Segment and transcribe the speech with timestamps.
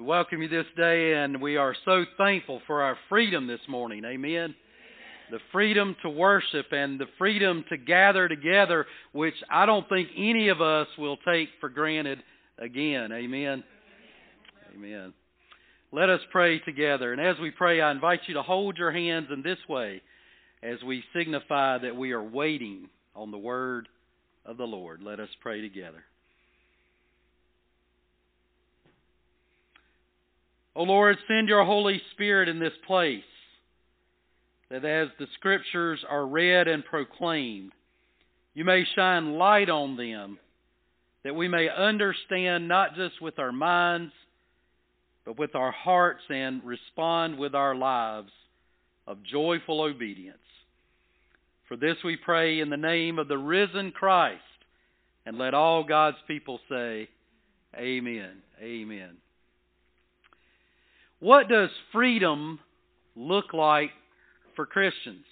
[0.00, 4.02] We welcome you this day, and we are so thankful for our freedom this morning.
[4.06, 4.54] Amen.
[5.30, 10.48] The freedom to worship and the freedom to gather together, which I don't think any
[10.48, 12.20] of us will take for granted
[12.58, 13.12] again.
[13.12, 13.62] Amen.
[14.74, 15.12] Amen.
[15.92, 17.12] Let us pray together.
[17.12, 20.00] And as we pray, I invite you to hold your hands in this way
[20.62, 23.86] as we signify that we are waiting on the word
[24.46, 25.02] of the Lord.
[25.02, 26.04] Let us pray together.
[30.76, 33.22] O Lord, send your Holy Spirit in this place,
[34.70, 37.72] that as the Scriptures are read and proclaimed,
[38.54, 40.38] you may shine light on them,
[41.24, 44.12] that we may understand not just with our minds,
[45.24, 48.32] but with our hearts and respond with our lives
[49.06, 50.38] of joyful obedience.
[51.68, 54.40] For this we pray in the name of the risen Christ,
[55.26, 57.08] and let all God's people say,
[57.76, 58.42] Amen.
[58.60, 59.16] Amen.
[61.20, 62.58] What does freedom
[63.14, 63.90] look like
[64.56, 65.26] for Christians?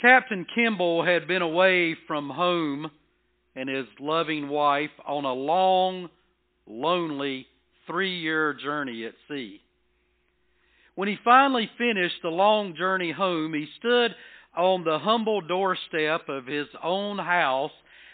[0.00, 2.90] Captain Kimball had been away from home
[3.56, 6.08] and his loving wife on a long,
[6.66, 7.46] lonely
[7.86, 9.60] three year journey at sea.
[10.94, 14.14] When he finally finished the long journey home, he stood
[14.56, 17.72] on the humble doorstep of his own house,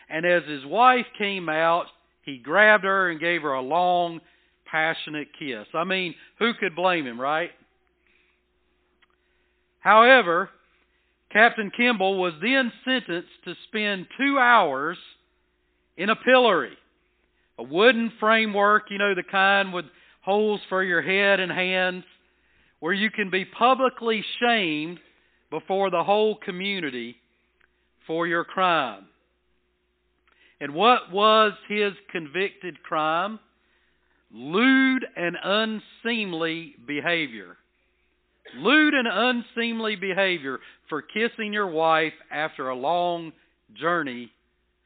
[0.09, 1.87] and as his wife came out,
[2.23, 4.21] he grabbed her and gave her a long,
[4.71, 5.67] passionate kiss.
[5.75, 7.51] I mean, who could blame him, right?
[9.81, 10.51] However,
[11.33, 14.99] Captain Kimball was then sentenced to spend two hours
[15.97, 16.77] in a pillory,
[17.59, 19.85] a wooden framework, you know, the kind with
[20.23, 22.05] holes for your head and hands,
[22.81, 25.01] where you can be publicly shamed
[25.51, 27.17] before the whole community
[28.07, 29.07] for your crime.
[30.61, 33.39] And what was his convicted crime?
[34.33, 37.57] Lewd and unseemly behavior.
[38.57, 40.59] Lewd and unseemly behavior
[40.89, 43.33] for kissing your wife after a long
[43.75, 44.31] journey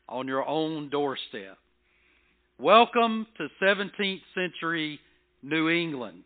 [0.08, 1.58] on your own doorstep.
[2.58, 5.00] Welcome to 17th century
[5.42, 6.22] New England,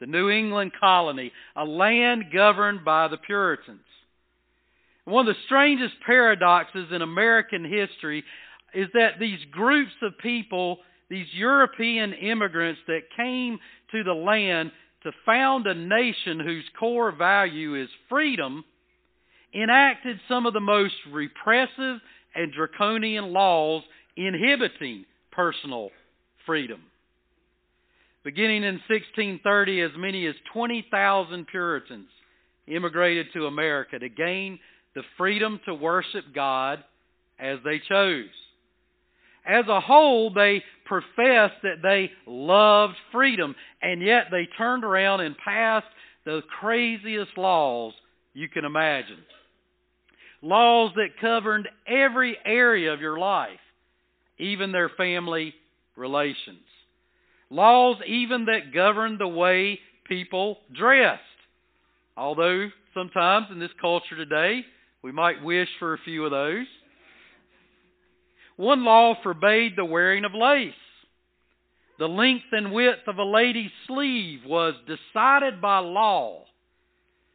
[0.00, 3.80] the New England colony, a land governed by the Puritans.
[5.04, 8.24] One of the strangest paradoxes in American history
[8.74, 10.78] is that these groups of people
[11.10, 13.58] these European immigrants that came
[13.90, 14.70] to the land
[15.02, 18.64] to found a nation whose core value is freedom
[19.52, 21.98] enacted some of the most repressive
[22.34, 23.82] and draconian laws
[24.16, 25.90] inhibiting personal
[26.46, 26.80] freedom.
[28.22, 32.08] Beginning in 1630, as many as 20,000 Puritans
[32.68, 34.60] immigrated to America to gain
[34.94, 36.84] the freedom to worship God
[37.40, 38.28] as they chose
[39.46, 45.36] as a whole, they professed that they loved freedom, and yet they turned around and
[45.38, 45.86] passed
[46.24, 47.94] the craziest laws
[48.34, 49.18] you can imagine.
[50.42, 53.60] Laws that covered every area of your life,
[54.38, 55.54] even their family
[55.96, 56.60] relations.
[57.50, 61.22] Laws even that governed the way people dressed.
[62.16, 64.64] Although sometimes in this culture today,
[65.02, 66.66] we might wish for a few of those.
[68.60, 70.74] One law forbade the wearing of lace.
[71.98, 76.44] The length and width of a lady's sleeve was decided by law.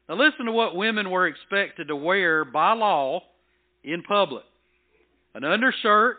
[0.08, 3.24] Now, listen to what women were expected to wear by law
[3.84, 4.44] in public
[5.34, 6.18] an undershirt,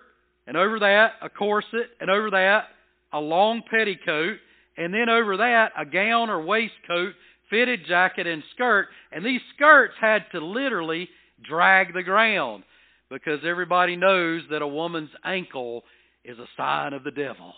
[0.49, 2.65] and over that, a corset, and over that,
[3.13, 4.39] a long petticoat,
[4.77, 7.15] and then over that, a gown or waistcoat,
[7.49, 8.89] fitted jacket, and skirt.
[9.13, 11.09] And these skirts had to literally
[11.49, 12.65] drag the ground
[13.11, 15.85] because everybody knows that a woman's ankle
[16.25, 17.55] is a sign of the devil.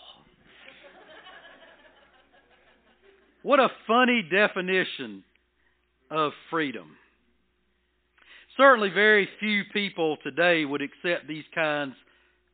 [3.41, 5.23] what a funny definition
[6.11, 6.95] of freedom.
[8.57, 11.95] Certainly, very few people today would accept these kinds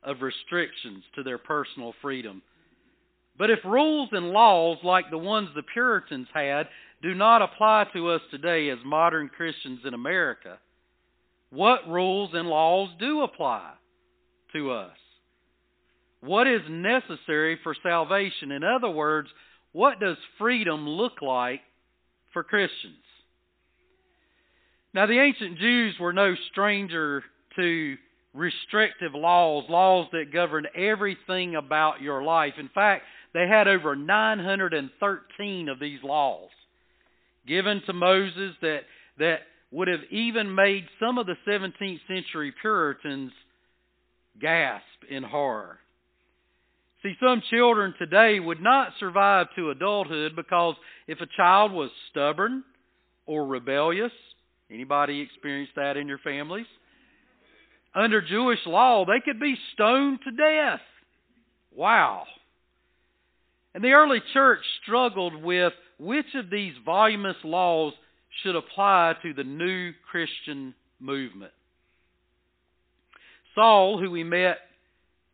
[0.02, 2.42] of restrictions to their personal freedom.
[3.38, 6.68] But if rules and laws like the ones the Puritans had
[7.02, 10.58] do not apply to us today as modern Christians in America,
[11.50, 13.72] what rules and laws do apply
[14.52, 14.96] to us?
[16.20, 18.52] What is necessary for salvation?
[18.52, 19.28] In other words,
[19.72, 21.60] what does freedom look like
[22.32, 22.96] for Christians?
[24.94, 27.22] Now, the ancient Jews were no stranger
[27.56, 27.96] to
[28.32, 32.54] restrictive laws, laws that governed everything about your life.
[32.58, 33.04] In fact,
[33.34, 36.48] they had over 913 of these laws
[37.46, 38.80] given to Moses that,
[39.18, 39.40] that
[39.76, 43.30] would have even made some of the 17th century Puritans
[44.40, 45.78] gasp in horror.
[47.02, 50.76] See, some children today would not survive to adulthood because
[51.06, 52.64] if a child was stubborn
[53.26, 54.12] or rebellious,
[54.70, 56.64] anybody experienced that in your families?
[57.94, 60.80] Under Jewish law, they could be stoned to death.
[61.70, 62.24] Wow.
[63.74, 67.92] And the early church struggled with which of these voluminous laws
[68.42, 71.52] should apply to the new Christian movement.
[73.54, 74.58] Saul, who we met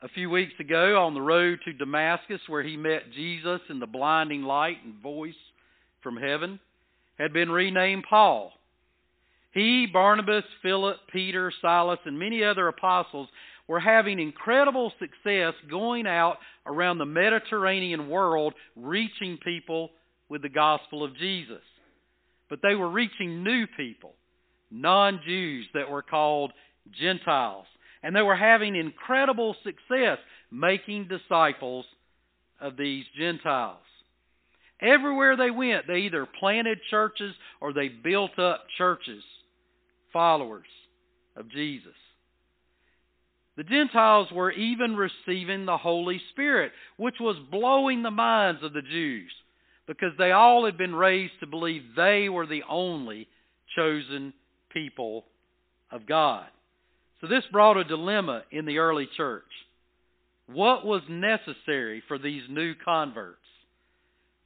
[0.02, 3.86] a few weeks ago on the road to Damascus, where he met Jesus in the
[3.86, 5.34] blinding light and voice
[6.02, 6.58] from heaven,
[7.18, 8.52] had been renamed Paul.
[9.52, 13.28] He, Barnabas, Philip, Peter, Silas, and many other apostles
[13.68, 19.90] were having incredible success going out around the Mediterranean world reaching people
[20.28, 21.62] with the gospel of Jesus.
[22.52, 24.12] But they were reaching new people,
[24.70, 26.52] non Jews that were called
[27.00, 27.64] Gentiles.
[28.02, 30.18] And they were having incredible success
[30.50, 31.86] making disciples
[32.60, 33.78] of these Gentiles.
[34.82, 39.24] Everywhere they went, they either planted churches or they built up churches,
[40.12, 40.68] followers
[41.34, 41.96] of Jesus.
[43.56, 48.82] The Gentiles were even receiving the Holy Spirit, which was blowing the minds of the
[48.82, 49.32] Jews
[49.86, 53.28] because they all had been raised to believe they were the only
[53.76, 54.32] chosen
[54.70, 55.24] people
[55.90, 56.46] of God.
[57.20, 59.44] So this brought a dilemma in the early church.
[60.46, 63.38] What was necessary for these new converts?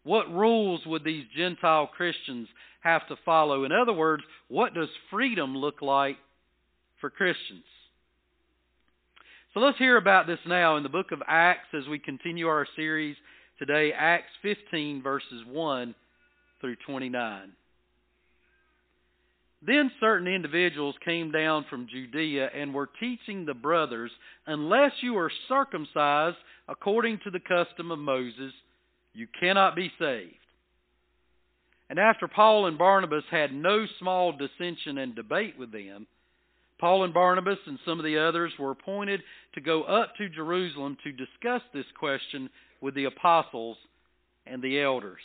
[0.05, 2.49] What rules would these Gentile Christians
[2.83, 3.65] have to follow?
[3.65, 6.17] In other words, what does freedom look like
[7.01, 7.65] for Christians?
[9.53, 12.67] So let's hear about this now in the book of Acts as we continue our
[12.77, 13.17] series
[13.59, 15.95] today, Acts 15, verses 1
[16.61, 17.53] through 29.
[19.67, 24.11] Then certain individuals came down from Judea and were teaching the brothers,
[24.47, 26.37] unless you are circumcised
[26.69, 28.53] according to the custom of Moses,
[29.13, 30.35] you cannot be saved.
[31.89, 36.07] And after Paul and Barnabas had no small dissension and debate with them,
[36.79, 39.23] Paul and Barnabas and some of the others were appointed
[39.55, 42.51] to go up to Jerusalem to discuss this question
[42.81, 43.79] with the apostles
[44.47, 45.21] and the elders.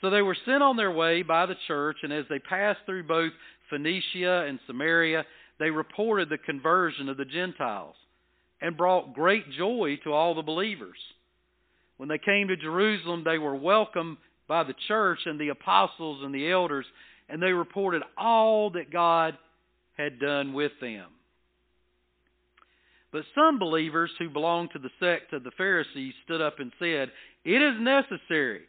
[0.00, 3.04] So they were sent on their way by the church, and as they passed through
[3.04, 3.32] both
[3.70, 5.24] Phoenicia and Samaria,
[5.58, 7.94] they reported the conversion of the Gentiles
[8.60, 10.98] and brought great joy to all the believers.
[11.96, 14.16] When they came to Jerusalem, they were welcomed
[14.48, 16.86] by the church and the apostles and the elders,
[17.28, 19.36] and they reported all that God
[20.02, 21.06] had done with them.
[23.12, 27.10] But some believers who belonged to the sect of the Pharisees stood up and said,
[27.44, 28.62] It is necessary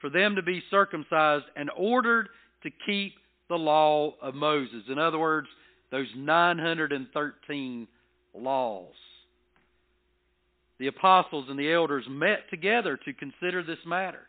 [0.00, 2.28] for them to be circumcised and ordered
[2.62, 3.14] to keep
[3.48, 4.82] the law of Moses.
[4.88, 5.48] In other words,
[5.90, 7.88] those 913
[8.34, 8.94] laws.
[10.78, 14.26] The apostles and the elders met together to consider this matter.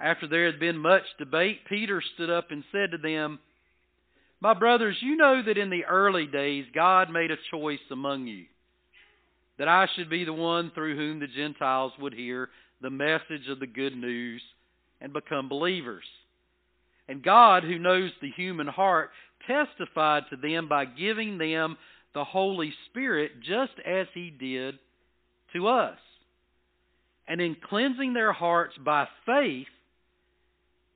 [0.00, 3.38] After there had been much debate, Peter stood up and said to them,
[4.40, 8.44] my brothers, you know that in the early days God made a choice among you,
[9.58, 12.48] that I should be the one through whom the Gentiles would hear
[12.80, 14.40] the message of the good news
[15.00, 16.04] and become believers.
[17.08, 19.10] And God, who knows the human heart,
[19.46, 21.76] testified to them by giving them
[22.14, 24.78] the Holy Spirit just as He did
[25.52, 25.98] to us.
[27.26, 29.66] And in cleansing their hearts by faith,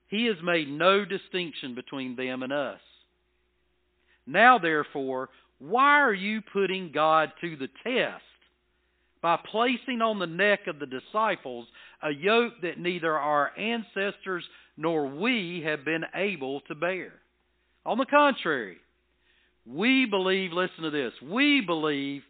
[0.08, 2.80] He has made no distinction between them and us.
[4.26, 8.22] Now, therefore, why are you putting God to the test
[9.20, 11.66] by placing on the neck of the disciples
[12.02, 14.44] a yoke that neither our ancestors
[14.76, 17.12] nor we have been able to bear?
[17.84, 18.78] On the contrary,
[19.66, 22.22] we believe, listen to this, we believe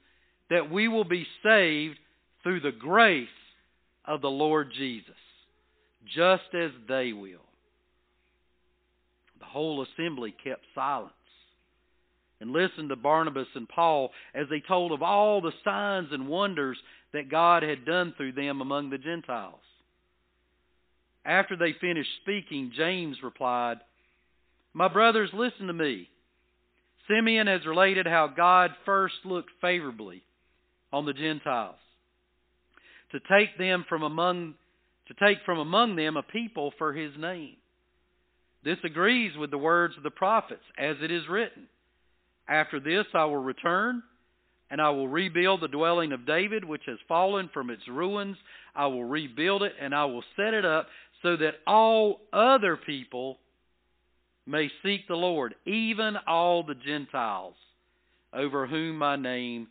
[0.50, 1.98] that we will be saved
[2.42, 3.28] through the grace
[4.04, 5.14] of the Lord Jesus,
[6.14, 7.38] just as they will.
[9.38, 11.12] The whole assembly kept silent
[12.42, 16.76] and listened to Barnabas and Paul as they told of all the signs and wonders
[17.12, 19.60] that God had done through them among the Gentiles.
[21.24, 23.78] After they finished speaking, James replied,
[24.74, 26.08] My brothers, listen to me.
[27.08, 30.22] Simeon has related how God first looked favorably
[30.92, 31.76] on the Gentiles
[33.12, 34.54] to take them from among
[35.08, 37.56] to take from among them a people for his name.
[38.64, 41.66] This agrees with the words of the prophets, as it is written.
[42.48, 44.02] After this I will return,
[44.70, 48.36] and I will rebuild the dwelling of David, which has fallen from its ruins.
[48.74, 50.88] I will rebuild it, and I will set it up
[51.22, 53.38] so that all other people
[54.46, 57.54] may seek the Lord, even all the Gentiles
[58.32, 59.68] over whom my name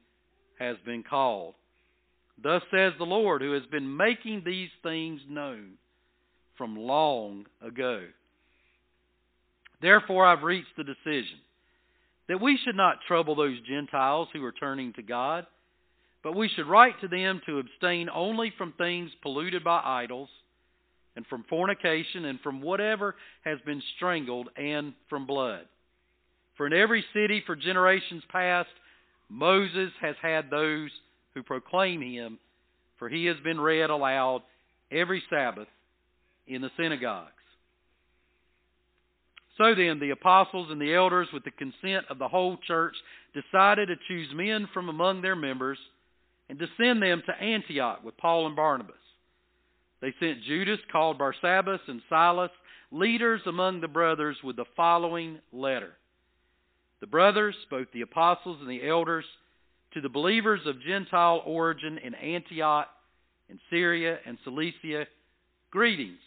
[0.59, 1.55] has been called.
[2.41, 5.73] Thus says the Lord, who has been making these things known
[6.57, 8.03] from long ago.
[9.81, 11.39] Therefore, I've reached the decision
[12.31, 15.45] that we should not trouble those Gentiles who are turning to God,
[16.23, 20.29] but we should write to them to abstain only from things polluted by idols,
[21.17, 25.65] and from fornication, and from whatever has been strangled, and from blood.
[26.55, 28.69] For in every city for generations past,
[29.27, 30.89] Moses has had those
[31.33, 32.39] who proclaim him,
[32.97, 34.43] for he has been read aloud
[34.89, 35.67] every Sabbath
[36.47, 37.40] in the synagogues.
[39.61, 42.95] So then, the apostles and the elders, with the consent of the whole church,
[43.31, 45.77] decided to choose men from among their members
[46.49, 48.95] and to send them to Antioch with Paul and Barnabas.
[50.01, 52.49] They sent Judas, called Barsabbas, and Silas,
[52.91, 55.91] leaders among the brothers, with the following letter
[56.99, 59.25] The brothers, both the apostles and the elders,
[59.93, 62.87] to the believers of Gentile origin in Antioch,
[63.47, 65.05] in Syria, and Cilicia,
[65.69, 66.17] greetings.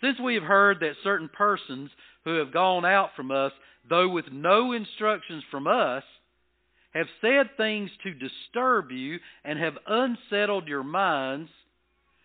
[0.00, 1.90] Since we have heard that certain persons
[2.24, 3.52] who have gone out from us,
[3.88, 6.02] though with no instructions from us,
[6.92, 11.50] have said things to disturb you and have unsettled your minds,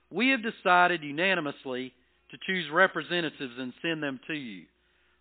[0.09, 1.93] we have decided unanimously
[2.31, 4.63] to choose representatives and send them to you,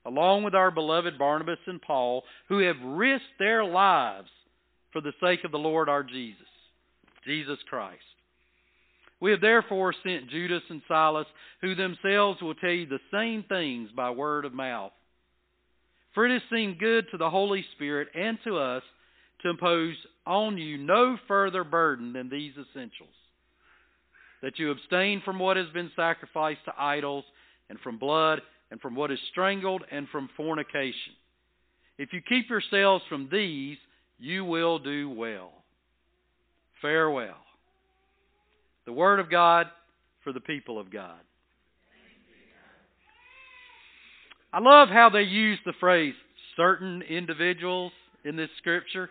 [0.07, 4.29] along with our beloved Barnabas and Paul, who have risked their lives
[4.93, 6.47] for the sake of the Lord our Jesus,
[7.25, 7.99] Jesus Christ.
[9.21, 11.27] We have therefore sent Judas and Silas,
[11.61, 14.93] who themselves will tell you the same things by word of mouth.
[16.15, 18.83] For it has seemed good to the Holy Spirit and to us
[19.43, 19.95] to impose
[20.27, 23.15] on you no further burden than these essentials
[24.43, 27.25] that you abstain from what has been sacrificed to idols,
[27.69, 31.13] and from blood, and from what is strangled, and from fornication.
[31.99, 33.77] If you keep yourselves from these,
[34.19, 35.53] you will do well.
[36.81, 37.37] Farewell.
[38.87, 39.67] The Word of God
[40.25, 41.19] for the people of God.
[44.53, 46.15] I love how they use the phrase
[46.57, 47.93] certain individuals
[48.25, 49.11] in this scripture.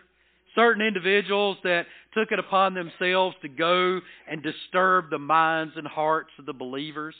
[0.54, 6.30] Certain individuals that took it upon themselves to go and disturb the minds and hearts
[6.38, 7.14] of the believers.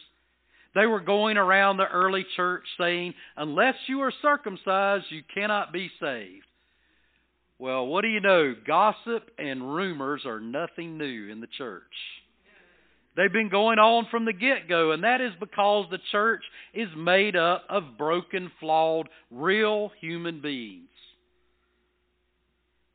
[0.75, 5.91] They were going around the early church saying, Unless you are circumcised, you cannot be
[6.01, 6.45] saved.
[7.59, 8.55] Well, what do you know?
[8.67, 11.83] Gossip and rumors are nothing new in the church.
[13.17, 16.89] They've been going on from the get go, and that is because the church is
[16.97, 20.87] made up of broken, flawed, real human beings.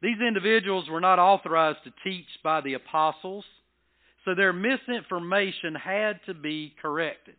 [0.01, 3.43] These individuals were not authorized to teach by the apostles,
[4.24, 7.36] so their misinformation had to be corrected.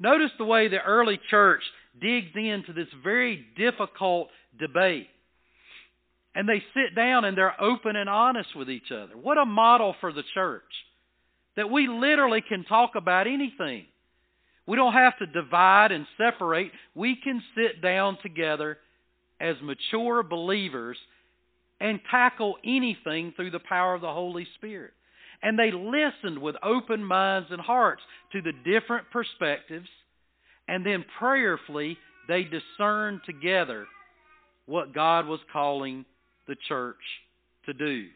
[0.00, 1.62] Notice the way the early church
[2.00, 4.28] digs into this very difficult
[4.58, 5.08] debate.
[6.34, 9.16] And they sit down and they're open and honest with each other.
[9.20, 10.62] What a model for the church.
[11.58, 13.86] That we literally can talk about anything.
[14.64, 16.70] We don't have to divide and separate.
[16.94, 18.78] We can sit down together
[19.40, 20.96] as mature believers
[21.80, 24.92] and tackle anything through the power of the Holy Spirit.
[25.42, 28.02] And they listened with open minds and hearts
[28.34, 29.88] to the different perspectives,
[30.68, 31.98] and then prayerfully
[32.28, 33.86] they discerned together
[34.66, 36.04] what God was calling
[36.46, 37.02] the church
[37.66, 38.06] to do.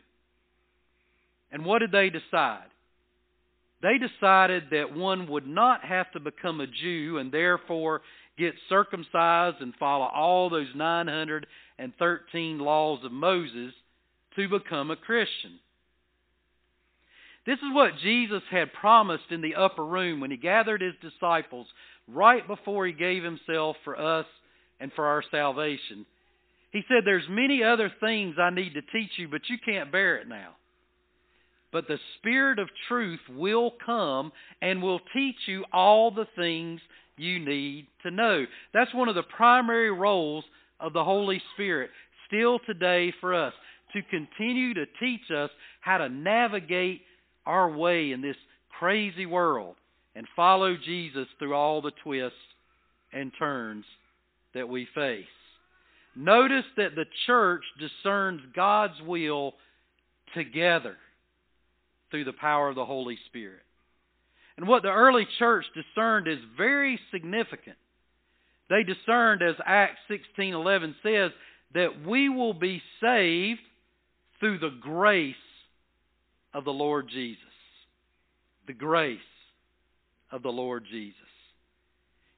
[1.51, 2.69] And what did they decide?
[3.83, 8.03] They decided that one would not have to become a Jew and therefore
[8.39, 13.75] get circumcised and follow all those 913 laws of Moses
[14.37, 15.59] to become a Christian.
[17.45, 21.67] This is what Jesus had promised in the upper room when he gathered his disciples
[22.07, 24.27] right before he gave himself for us
[24.79, 26.07] and for our salvation.
[26.71, 30.17] He said, There's many other things I need to teach you, but you can't bear
[30.19, 30.55] it now.
[31.73, 36.81] But the Spirit of truth will come and will teach you all the things
[37.17, 38.45] you need to know.
[38.75, 40.45] That's one of the primary roles
[40.81, 41.91] of the Holy Spirit
[42.27, 43.55] still today for us
[43.95, 45.51] to continue to teach us
[45.81, 47.03] how to navigate
[47.47, 48.37] our way in this
[48.79, 49.77] crazy world
[50.15, 52.37] and follow Jesus through all the twists
[53.13, 53.85] and turns
[54.55, 55.25] that we face.
[56.15, 59.55] Notice that the church discerns God's will
[60.35, 60.97] together
[62.13, 63.63] through the power of the Holy Spirit.
[64.57, 67.77] And what the early church discerned is very significant.
[68.71, 71.33] They discerned, as Acts 16:11 says,
[71.75, 73.61] that we will be saved
[74.39, 75.35] through the grace
[76.55, 77.43] of the Lord Jesus.
[78.67, 79.19] The grace
[80.31, 81.17] of the Lord Jesus.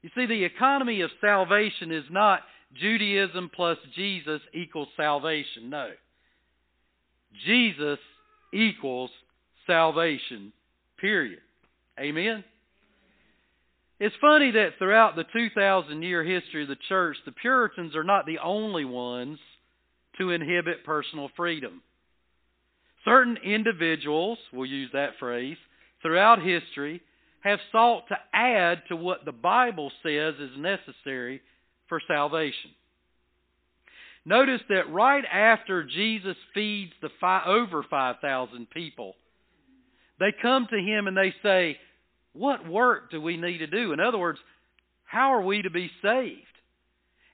[0.02, 2.42] You see, the economy of salvation is not
[2.74, 5.70] Judaism plus Jesus equals salvation.
[5.70, 5.90] No.
[7.44, 7.98] Jesus
[8.52, 9.10] equals
[9.66, 10.52] salvation,
[11.00, 11.40] period.
[11.98, 12.44] Amen?
[14.00, 18.26] It's funny that throughout the 2,000 year history of the church, the Puritans are not
[18.26, 19.38] the only ones
[20.18, 21.82] to inhibit personal freedom.
[23.04, 25.56] Certain individuals, we'll use that phrase,
[26.02, 27.00] throughout history
[27.44, 31.42] have sought to add to what the Bible says is necessary
[31.88, 32.70] for salvation.
[34.24, 39.14] Notice that right after Jesus feeds the five, over 5,000 people,
[40.18, 41.76] they come to him and they say,
[42.32, 43.92] What work do we need to do?
[43.92, 44.38] In other words,
[45.04, 46.40] how are we to be saved?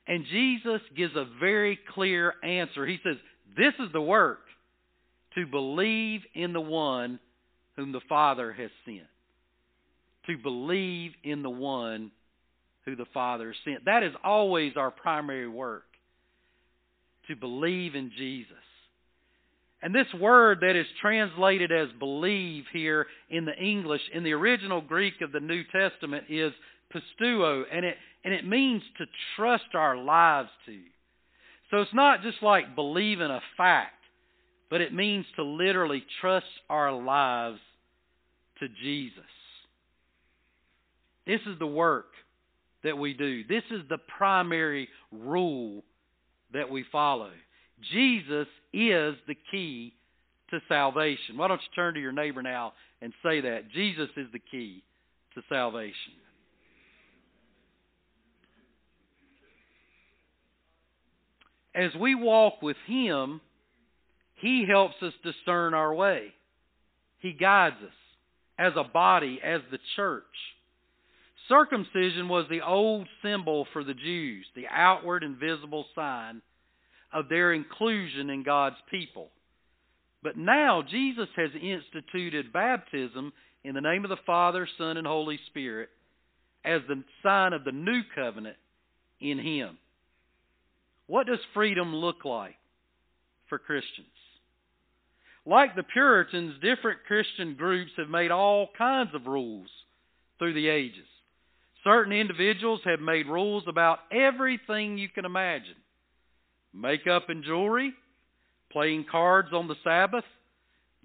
[0.07, 2.85] And Jesus gives a very clear answer.
[2.85, 3.17] He says,
[3.55, 4.39] This is the work
[5.35, 7.19] to believe in the one
[7.75, 9.07] whom the Father has sent.
[10.27, 12.11] To believe in the one
[12.85, 13.85] who the Father has sent.
[13.85, 15.85] That is always our primary work.
[17.27, 18.57] To believe in Jesus.
[19.81, 24.81] And this word that is translated as believe here in the English, in the original
[24.81, 26.53] Greek of the New Testament, is
[26.93, 30.77] pisteuo, and it, and it means to trust our lives to.
[31.71, 33.95] So it's not just like believing a fact,
[34.69, 37.59] but it means to literally trust our lives
[38.59, 39.23] to Jesus.
[41.25, 42.07] This is the work
[42.83, 43.43] that we do.
[43.45, 45.83] This is the primary rule
[46.53, 47.31] that we follow.
[47.91, 49.93] Jesus is the key
[50.51, 51.37] to salvation.
[51.37, 53.71] Why don't you turn to your neighbor now and say that?
[53.73, 54.83] Jesus is the key
[55.35, 56.13] to salvation.
[61.73, 63.39] As we walk with Him,
[64.35, 66.33] He helps us discern our way.
[67.19, 67.93] He guides us
[68.59, 70.23] as a body, as the church.
[71.47, 76.41] Circumcision was the old symbol for the Jews, the outward and visible sign
[77.13, 79.29] of their inclusion in God's people.
[80.23, 85.39] But now Jesus has instituted baptism in the name of the Father, Son, and Holy
[85.47, 85.89] Spirit
[86.63, 88.57] as the sign of the new covenant
[89.19, 89.77] in Him.
[91.07, 92.55] What does freedom look like
[93.49, 94.07] for Christians?
[95.45, 99.67] Like the Puritans, different Christian groups have made all kinds of rules
[100.37, 101.07] through the ages.
[101.83, 105.75] Certain individuals have made rules about everything you can imagine
[106.73, 107.93] makeup and jewelry,
[108.71, 110.23] playing cards on the Sabbath,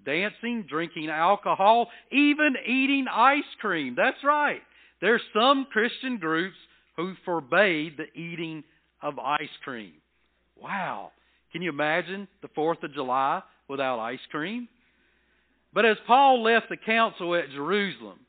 [0.05, 3.95] dancing, drinking alcohol, even eating ice cream.
[3.95, 4.61] That's right.
[5.01, 6.55] There's some Christian groups
[6.95, 8.63] who forbade the eating
[9.01, 9.93] of ice cream.
[10.59, 11.11] Wow.
[11.51, 14.67] Can you imagine the 4th of July without ice cream?
[15.73, 18.19] But as Paul left the council at Jerusalem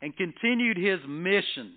[0.00, 1.76] and continued his mission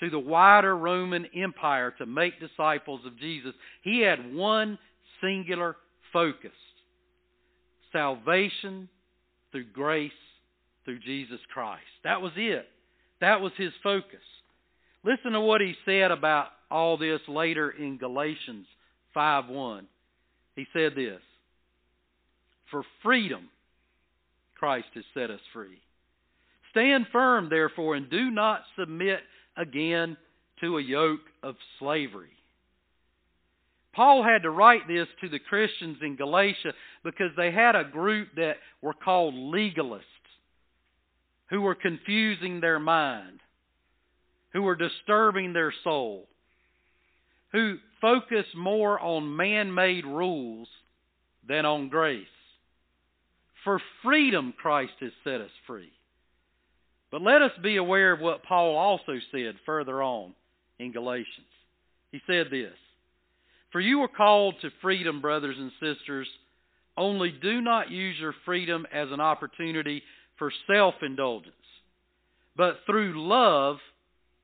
[0.00, 4.78] to the wider Roman Empire to make disciples of Jesus, he had one
[5.20, 5.76] singular
[6.12, 6.52] focus
[7.92, 8.88] salvation
[9.52, 10.10] through grace
[10.84, 11.82] through Jesus Christ.
[12.04, 12.68] That was it.
[13.20, 14.20] That was his focus.
[15.02, 18.66] Listen to what he said about all this later in Galatians
[19.14, 19.86] 5:1.
[20.56, 21.22] He said this,
[22.70, 23.50] "For freedom
[24.56, 25.80] Christ has set us free.
[26.70, 29.22] Stand firm therefore and do not submit
[29.56, 30.16] again
[30.60, 32.30] to a yoke of slavery.
[33.94, 38.28] Paul had to write this to the Christians in Galatia because they had a group
[38.36, 40.02] that were called legalists
[41.48, 43.40] who were confusing their mind,
[44.52, 46.26] who were disturbing their soul,
[47.52, 50.68] who focused more on man made rules
[51.48, 52.26] than on grace.
[53.64, 55.90] For freedom, Christ has set us free.
[57.10, 60.34] But let us be aware of what Paul also said further on
[60.78, 61.46] in Galatians.
[62.12, 62.74] He said this
[63.72, 66.28] For you are called to freedom, brothers and sisters,
[66.96, 70.02] only do not use your freedom as an opportunity
[70.38, 71.54] for self indulgence,
[72.56, 73.76] but through love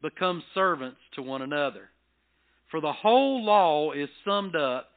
[0.03, 1.89] become servants to one another.
[2.71, 4.89] For the whole law is summed up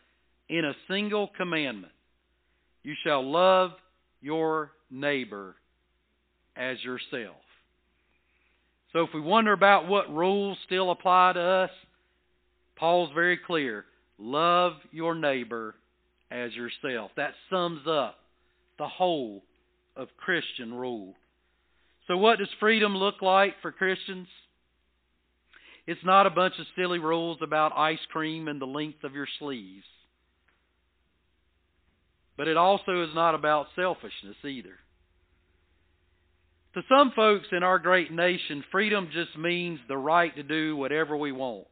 [0.50, 1.92] in a single commandment
[2.86, 3.72] you shall love
[4.22, 5.56] your neighbor
[6.56, 7.36] as yourself.
[8.96, 11.70] So if we wonder about what rules still apply to us,
[12.78, 13.84] Paul's very clear.
[14.18, 15.76] Love your neighbor
[16.32, 17.12] as yourself.
[17.18, 18.16] That sums up
[18.80, 19.44] the whole
[19.98, 21.14] of Christian rule.
[22.08, 24.30] So, what does freedom look like for Christians?
[25.86, 29.28] It's not a bunch of silly rules about ice cream and the length of your
[29.40, 29.84] sleeves.
[32.38, 34.78] But it also is not about selfishness either.
[36.76, 41.16] To some folks in our great nation, freedom just means the right to do whatever
[41.16, 41.68] we want.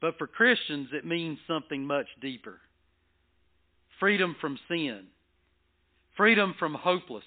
[0.00, 2.60] But for Christians, it means something much deeper.
[3.98, 5.06] Freedom from sin,
[6.16, 7.24] freedom from hopelessness,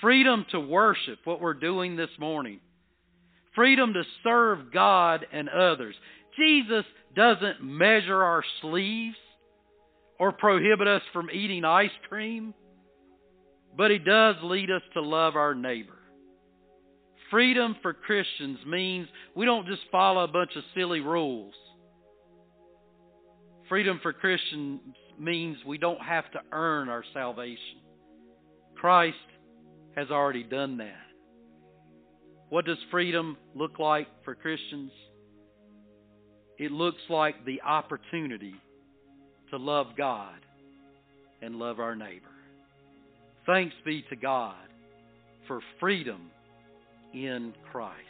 [0.00, 2.60] freedom to worship, what we're doing this morning,
[3.54, 5.94] freedom to serve God and others.
[6.38, 9.16] Jesus doesn't measure our sleeves
[10.18, 12.54] or prohibit us from eating ice cream,
[13.78, 15.94] but He does lead us to love our neighbor.
[17.30, 21.54] Freedom for Christians means we don't just follow a bunch of silly rules.
[23.68, 24.80] Freedom for Christians
[25.18, 27.78] means we don't have to earn our salvation.
[28.76, 29.16] Christ
[29.94, 30.94] has already done that.
[32.48, 34.90] What does freedom look like for Christians?
[36.56, 38.54] It looks like the opportunity
[39.50, 40.38] to love God
[41.42, 42.37] and love our neighbor.
[43.48, 44.68] Thanks be to God
[45.46, 46.30] for freedom
[47.14, 48.07] in Christ.